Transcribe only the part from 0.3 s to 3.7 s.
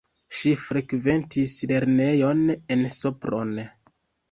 Ŝi frekventis lernejon en Sopron.